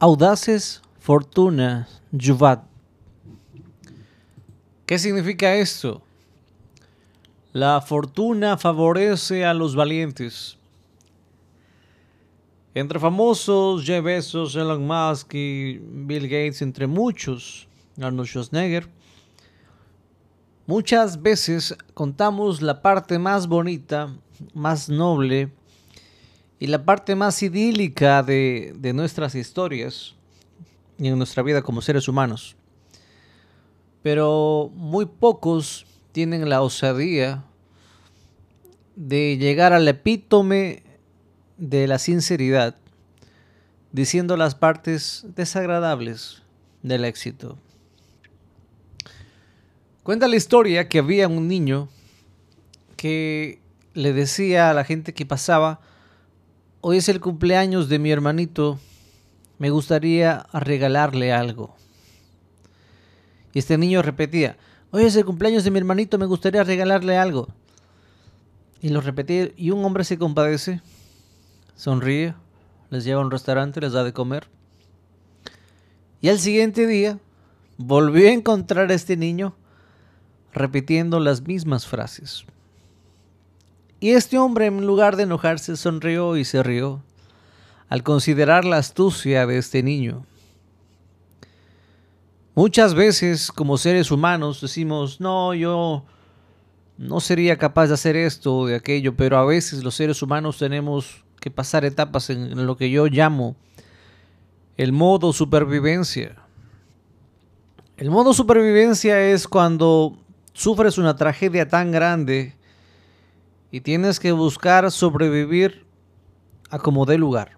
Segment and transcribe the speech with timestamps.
[0.00, 2.62] Audaces fortuna juvat.
[4.86, 6.02] ¿Qué significa esto?
[7.52, 10.56] La fortuna favorece a los valientes.
[12.74, 17.66] Entre famosos, Jeff Bezos, Elon Musk y Bill Gates, entre muchos,
[18.00, 18.88] Arnold Schwarzenegger,
[20.68, 24.16] muchas veces contamos la parte más bonita,
[24.54, 25.50] más noble
[26.58, 30.14] y la parte más idílica de, de nuestras historias
[30.98, 32.56] y en nuestra vida como seres humanos.
[34.02, 37.44] Pero muy pocos tienen la osadía
[38.96, 40.82] de llegar al epítome
[41.56, 42.76] de la sinceridad,
[43.92, 46.42] diciendo las partes desagradables
[46.82, 47.58] del éxito.
[50.02, 51.88] Cuenta la historia que había un niño
[52.96, 53.60] que
[53.94, 55.80] le decía a la gente que pasaba,
[56.80, 58.78] hoy es el cumpleaños de mi hermanito,
[59.58, 61.74] me gustaría regalarle algo.
[63.52, 64.56] Y este niño repetía,
[64.90, 67.48] hoy es el cumpleaños de mi hermanito, me gustaría regalarle algo.
[68.80, 70.80] Y lo repetía, y un hombre se compadece,
[71.74, 72.34] sonríe,
[72.90, 74.48] les lleva a un restaurante, les da de comer.
[76.20, 77.18] Y al siguiente día
[77.76, 79.56] volvió a encontrar a este niño
[80.52, 82.44] repitiendo las mismas frases.
[84.00, 87.02] Y este hombre, en lugar de enojarse, sonrió y se rió
[87.88, 90.24] al considerar la astucia de este niño.
[92.54, 96.04] Muchas veces, como seres humanos, decimos, no, yo
[96.96, 100.58] no sería capaz de hacer esto o de aquello, pero a veces los seres humanos
[100.58, 103.56] tenemos que pasar etapas en lo que yo llamo
[104.78, 106.36] el modo supervivencia.
[107.96, 110.16] El modo supervivencia es cuando
[110.52, 112.54] sufres una tragedia tan grande
[113.70, 115.86] y tienes que buscar sobrevivir
[116.70, 117.56] a como dé lugar.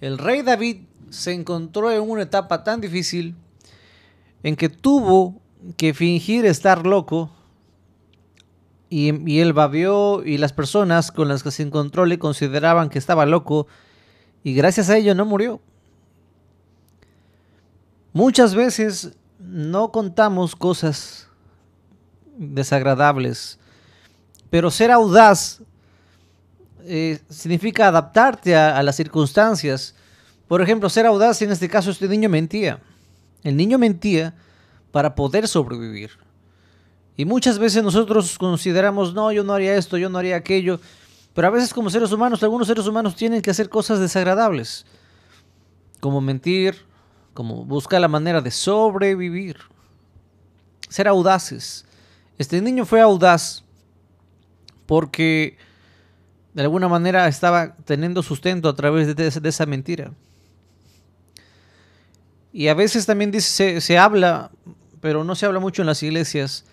[0.00, 3.34] El rey David se encontró en una etapa tan difícil
[4.42, 5.40] en que tuvo
[5.76, 7.30] que fingir estar loco
[8.88, 13.24] y, él babió y las personas con las que se encontró le consideraban que estaba
[13.24, 13.66] loco
[14.42, 15.60] y gracias a ello no murió.
[18.12, 21.28] Muchas veces no contamos cosas
[22.36, 23.60] desagradables,
[24.50, 25.60] pero ser audaz
[26.84, 29.94] eh, significa adaptarte a, las circunstancias.
[30.48, 32.80] Por ejemplo, ser audaz, en este caso este niño mentía.
[33.44, 34.34] El niño mentía
[34.90, 36.10] para poder sobrevivir.
[37.16, 40.80] Y muchas veces nosotros consideramos, no, yo no haría esto, yo no haría aquello.
[41.32, 44.84] Pero a veces como seres humanos, algunos seres humanos tienen que hacer cosas desagradables.
[46.00, 46.86] Como mentir,
[47.34, 49.58] como buscar la manera de sobrevivir.
[50.88, 51.84] Ser audaces.
[52.36, 53.62] Este niño fue audaz
[54.90, 55.56] porque
[56.52, 60.10] de alguna manera estaba teniendo sustento a través de, esa mentira.
[62.52, 64.50] Y a veces también dice, se, habla,
[65.00, 66.64] pero no se habla mucho en las iglesias,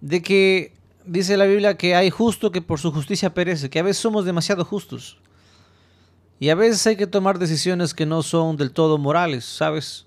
[0.00, 0.74] de que
[1.06, 4.24] dice la Biblia que hay justo que por su justicia perece, que a veces somos
[4.24, 5.18] demasiado justos.
[6.38, 10.06] Y a veces hay que tomar decisiones que no son del todo morales, ¿sabes?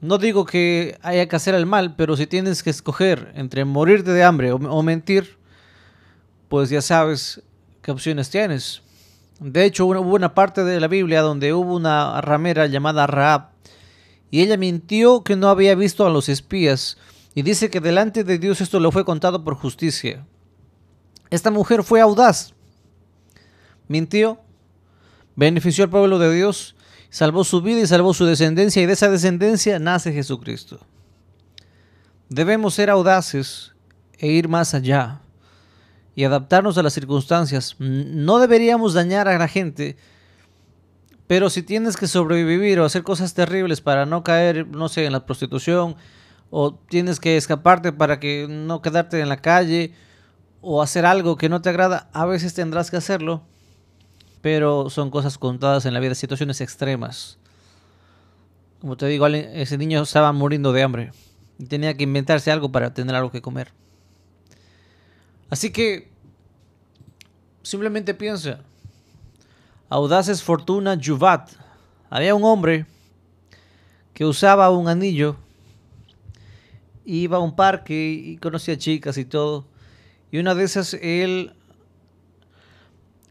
[0.00, 4.12] No digo que haya que hacer el mal, pero si tienes que escoger entre morirte
[4.12, 5.42] de hambre o mentir,
[6.48, 7.42] pues ya sabes
[7.82, 8.82] qué opciones tienes.
[9.40, 13.50] De hecho, hubo una parte de la Biblia donde hubo una ramera llamada Raab
[14.30, 16.96] y ella mintió que no había visto a los espías
[17.34, 20.26] y dice que delante de Dios esto le fue contado por justicia.
[21.30, 22.54] Esta mujer fue audaz,
[23.88, 24.40] mintió,
[25.34, 26.76] benefició al pueblo de Dios,
[27.10, 30.80] salvó su vida y salvó su descendencia y de esa descendencia nace Jesucristo.
[32.28, 33.72] Debemos ser audaces
[34.18, 35.20] e ir más allá
[36.14, 37.76] y adaptarnos a las circunstancias.
[37.78, 39.96] No deberíamos dañar a la gente,
[41.26, 45.12] pero si tienes que sobrevivir o hacer cosas terribles para no caer, no sé, en
[45.12, 45.96] la prostitución,
[46.50, 49.92] o tienes que escaparte para que no quedarte en la calle,
[50.60, 53.42] o hacer algo que no te agrada, a veces tendrás que hacerlo,
[54.40, 57.38] pero son cosas contadas en la vida, situaciones extremas.
[58.80, 61.12] Como te digo, ese niño estaba muriendo de hambre
[61.58, 63.72] y tenía que inventarse algo para tener algo que comer.
[65.54, 66.08] Así que
[67.62, 68.58] simplemente piensa.
[69.88, 71.48] Audaces fortuna juvat.
[72.10, 72.86] Había un hombre
[74.14, 75.36] que usaba un anillo,
[77.04, 79.64] iba a un parque y conocía chicas y todo.
[80.32, 81.52] Y una de esas él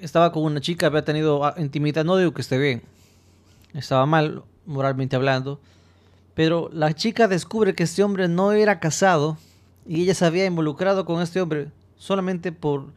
[0.00, 2.82] estaba con una chica, había tenido ah, intimidad, no digo que esté bien,
[3.74, 5.60] estaba mal moralmente hablando,
[6.32, 9.36] pero la chica descubre que este hombre no era casado
[9.86, 12.92] y ella se había involucrado con este hombre solamente por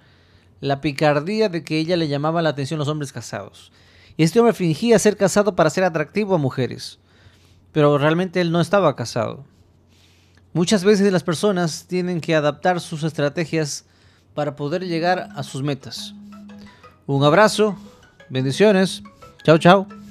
[0.62, 3.72] la picardía de que ella le llamaba la atención a los hombres casados.
[4.18, 7.00] Y este hombre fingía ser casado para ser atractivo a mujeres,
[7.72, 9.46] pero realmente él no estaba casado.
[10.54, 13.86] Muchas veces las personas tienen que adaptar sus estrategias
[14.34, 16.14] para poder llegar a sus metas.
[17.06, 17.78] Un abrazo,
[18.30, 19.04] bendiciones,
[19.44, 19.99] chao chao.